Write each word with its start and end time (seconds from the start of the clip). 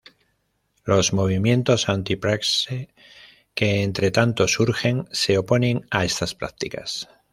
Los 0.83 1.13
movimientos 1.13 1.87
anti-praxe 1.87 2.89
que 3.53 3.83
entretanto 3.83 4.47
surgen 4.47 5.05
se 5.11 5.37
oponen 5.37 5.85
a 5.91 6.03
estas 6.05 6.33
prácticas. 6.33 7.07